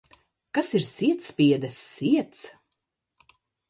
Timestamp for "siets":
1.93-2.39